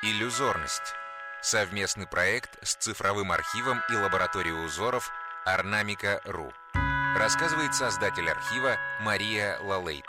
Иллюзорность. 0.00 0.94
Совместный 1.42 2.06
проект 2.06 2.50
с 2.62 2.76
цифровым 2.76 3.32
архивом 3.32 3.80
и 3.92 3.96
лабораторией 3.96 4.64
узоров 4.64 5.10
Орнамика.ру. 5.44 6.52
Рассказывает 7.18 7.74
создатель 7.74 8.30
архива 8.30 8.76
Мария 9.02 9.58
Лалейт. 9.60 10.04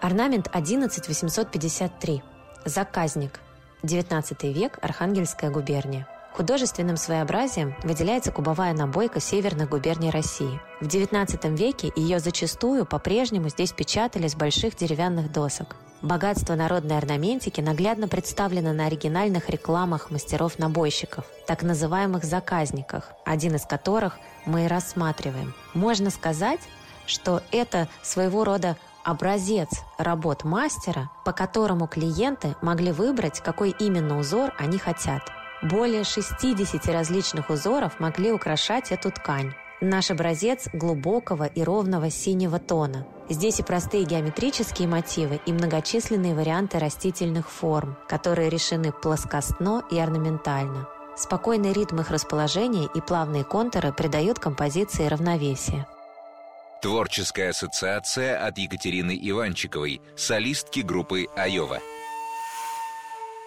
Орнамент 0.00 0.48
11853. 0.54 2.22
Заказник. 2.64 3.38
19 3.82 4.42
век, 4.44 4.78
Архангельская 4.80 5.50
губерния. 5.50 6.08
Художественным 6.32 6.96
своеобразием 6.96 7.76
выделяется 7.82 8.32
кубовая 8.32 8.72
набойка 8.72 9.20
северных 9.20 9.68
губерний 9.68 10.08
России. 10.08 10.62
В 10.80 10.86
XIX 10.86 11.54
веке 11.54 11.92
ее 11.94 12.20
зачастую 12.20 12.86
по-прежнему 12.86 13.50
здесь 13.50 13.72
печатали 13.72 14.28
с 14.28 14.34
больших 14.34 14.76
деревянных 14.76 15.30
досок. 15.30 15.76
Богатство 16.02 16.54
народной 16.54 16.98
орнаментики 16.98 17.60
наглядно 17.60 18.08
представлено 18.08 18.72
на 18.72 18.86
оригинальных 18.86 19.48
рекламах 19.48 20.10
мастеров-набойщиков, 20.10 21.24
так 21.46 21.62
называемых 21.62 22.24
заказниках, 22.24 23.12
один 23.24 23.54
из 23.54 23.64
которых 23.64 24.18
мы 24.44 24.64
и 24.64 24.68
рассматриваем. 24.68 25.54
Можно 25.74 26.10
сказать, 26.10 26.60
что 27.06 27.42
это 27.52 27.88
своего 28.02 28.44
рода 28.44 28.76
образец 29.04 29.68
работ 29.96 30.44
мастера, 30.44 31.10
по 31.24 31.32
которому 31.32 31.86
клиенты 31.86 32.56
могли 32.62 32.92
выбрать, 32.92 33.40
какой 33.40 33.70
именно 33.70 34.18
узор 34.18 34.52
они 34.58 34.78
хотят– 34.78 35.22
более 35.62 36.02
60 36.02 36.84
различных 36.86 37.48
узоров 37.48 38.00
могли 38.00 38.32
украшать 38.32 38.90
эту 38.90 39.12
ткань. 39.12 39.54
Наш 39.84 40.12
образец 40.12 40.68
глубокого 40.72 41.42
и 41.42 41.60
ровного 41.60 42.08
синего 42.08 42.60
тона. 42.60 43.04
Здесь 43.28 43.58
и 43.58 43.64
простые 43.64 44.04
геометрические 44.04 44.86
мотивы, 44.86 45.40
и 45.44 45.52
многочисленные 45.52 46.36
варианты 46.36 46.78
растительных 46.78 47.50
форм, 47.50 47.98
которые 48.08 48.48
решены 48.48 48.92
плоскостно 48.92 49.82
и 49.90 49.98
орнаментально. 49.98 50.88
Спокойный 51.16 51.72
ритм 51.72 51.98
их 51.98 52.12
расположения 52.12 52.88
и 52.94 53.00
плавные 53.00 53.42
контуры 53.42 53.92
придают 53.92 54.38
композиции 54.38 55.08
равновесие. 55.08 55.84
Творческая 56.80 57.50
ассоциация 57.50 58.46
от 58.46 58.58
Екатерины 58.58 59.18
Иванчиковой, 59.20 60.00
солистки 60.14 60.78
группы 60.78 61.26
«Айова». 61.34 61.80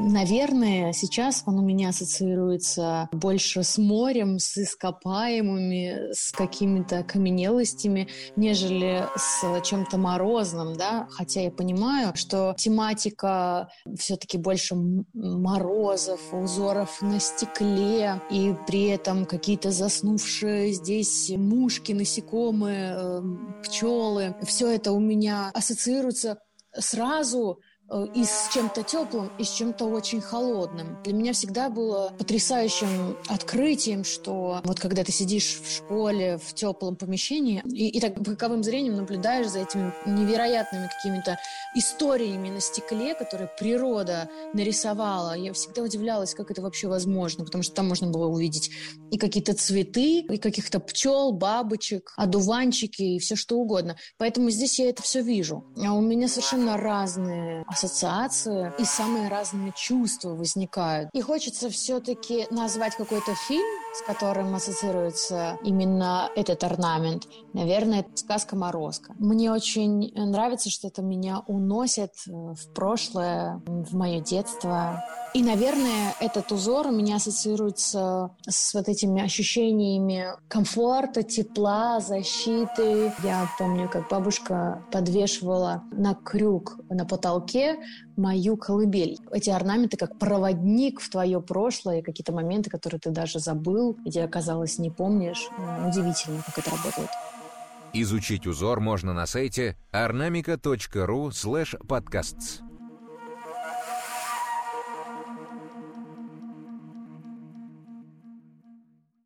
Наверное, 0.00 0.92
сейчас 0.92 1.42
он 1.44 1.58
у 1.58 1.62
меня 1.62 1.88
ассоциируется 1.88 3.08
больше 3.10 3.64
с 3.64 3.78
морем, 3.78 4.38
с 4.38 4.56
ископаемыми, 4.56 6.12
с 6.12 6.30
какими-то 6.30 7.00
окаменелостями, 7.00 8.08
нежели 8.36 9.04
с 9.16 9.42
чем-то 9.64 9.98
морозным, 9.98 10.76
да. 10.76 11.08
Хотя 11.10 11.40
я 11.40 11.50
понимаю, 11.50 12.12
что 12.14 12.54
тематика 12.56 13.70
все-таки 13.98 14.38
больше 14.38 14.76
морозов, 15.14 16.20
узоров 16.32 17.02
на 17.02 17.18
стекле, 17.18 18.22
и 18.30 18.54
при 18.68 18.84
этом 18.90 19.26
какие-то 19.26 19.72
заснувшие 19.72 20.74
здесь 20.74 21.28
мушки, 21.36 21.90
насекомые, 21.90 22.94
э, 22.96 23.22
пчелы. 23.64 24.36
Все 24.42 24.70
это 24.70 24.92
у 24.92 25.00
меня 25.00 25.50
ассоциируется 25.54 26.38
сразу 26.72 27.60
и 28.14 28.24
с 28.24 28.50
чем-то 28.52 28.82
теплым, 28.82 29.30
и 29.38 29.44
с 29.44 29.50
чем-то 29.50 29.86
очень 29.86 30.20
холодным. 30.20 30.98
Для 31.04 31.14
меня 31.14 31.32
всегда 31.32 31.70
было 31.70 32.12
потрясающим 32.18 33.16
открытием, 33.28 34.04
что 34.04 34.60
вот 34.64 34.78
когда 34.78 35.04
ты 35.04 35.12
сидишь 35.12 35.60
в 35.62 35.70
школе, 35.70 36.38
в 36.38 36.54
теплом 36.54 36.96
помещении, 36.96 37.62
и, 37.64 37.88
и 37.88 38.00
так 38.00 38.20
боковым 38.20 38.62
зрением 38.62 38.96
наблюдаешь 38.96 39.48
за 39.48 39.60
этими 39.60 39.92
невероятными 40.06 40.88
какими-то 40.88 41.38
историями 41.74 42.50
на 42.50 42.60
стекле, 42.60 43.14
которые 43.14 43.50
природа 43.58 44.28
нарисовала. 44.52 45.34
Я 45.36 45.52
всегда 45.52 45.82
удивлялась, 45.82 46.34
как 46.34 46.50
это 46.50 46.60
вообще 46.60 46.88
возможно, 46.88 47.44
потому 47.44 47.62
что 47.62 47.74
там 47.74 47.88
можно 47.88 48.08
было 48.08 48.26
увидеть 48.26 48.70
и 49.10 49.16
какие-то 49.16 49.54
цветы, 49.54 50.20
и 50.20 50.36
каких-то 50.36 50.80
пчел, 50.80 51.32
бабочек, 51.32 52.12
одуванчики, 52.16 53.02
и 53.02 53.18
все 53.18 53.36
что 53.36 53.56
угодно. 53.56 53.96
Поэтому 54.18 54.50
здесь 54.50 54.78
я 54.78 54.90
это 54.90 55.02
все 55.02 55.22
вижу. 55.22 55.64
А 55.82 55.94
у 55.94 56.00
меня 56.00 56.28
совершенно 56.28 56.76
разные 56.76 57.64
ассоциации 57.78 58.72
и 58.78 58.84
самые 58.84 59.28
разные 59.28 59.72
чувства 59.74 60.30
возникают. 60.30 61.10
И 61.12 61.20
хочется 61.20 61.70
все-таки 61.70 62.46
назвать 62.50 62.96
какой-то 62.96 63.34
фильм, 63.46 63.66
с 63.98 64.02
которым 64.02 64.54
ассоциируется 64.54 65.58
именно 65.64 66.30
этот 66.36 66.62
орнамент. 66.62 67.26
Наверное, 67.52 68.00
это 68.00 68.10
сказка 68.14 68.54
«Морозко». 68.54 69.12
Мне 69.18 69.50
очень 69.50 70.12
нравится, 70.14 70.70
что 70.70 70.86
это 70.86 71.02
меня 71.02 71.42
уносит 71.48 72.12
э, 72.26 72.30
в 72.30 72.72
прошлое, 72.74 73.60
в 73.66 73.96
мое 73.96 74.20
детство. 74.20 75.04
И, 75.34 75.42
наверное, 75.42 76.14
этот 76.20 76.52
узор 76.52 76.86
у 76.86 76.92
меня 76.92 77.16
ассоциируется 77.16 78.30
с 78.48 78.72
вот 78.72 78.88
этими 78.88 79.20
ощущениями 79.20 80.28
комфорта, 80.48 81.24
тепла, 81.24 81.98
защиты. 82.00 83.12
Я 83.24 83.50
помню, 83.58 83.88
как 83.88 84.08
бабушка 84.08 84.84
подвешивала 84.92 85.82
на 85.90 86.14
крюк 86.14 86.78
на 86.88 87.04
потолке 87.04 87.78
мою 88.18 88.56
колыбель. 88.56 89.18
Эти 89.32 89.50
орнаменты 89.50 89.96
как 89.96 90.18
проводник 90.18 91.00
в 91.00 91.08
твое 91.08 91.40
прошлое, 91.40 92.02
какие-то 92.02 92.32
моменты, 92.32 92.68
которые 92.68 93.00
ты 93.00 93.10
даже 93.10 93.38
забыл, 93.38 93.96
тебе 94.04 94.24
оказалось 94.24 94.78
не 94.78 94.90
помнишь. 94.90 95.48
Удивительно, 95.86 96.42
как 96.44 96.58
это 96.58 96.70
работает. 96.70 97.08
Изучить 97.94 98.46
узор 98.46 98.80
можно 98.80 99.14
на 99.14 99.26
сайте 99.26 99.76
ornamica.ru 99.92 101.30
slash 101.30 101.74
podcasts. 101.86 102.67